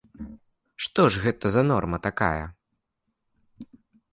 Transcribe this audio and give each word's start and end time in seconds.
Што 0.85 1.01
ж 1.15 1.21
гэта 1.27 1.45
за 1.55 1.63
норма 1.73 1.97
такая? 2.07 2.45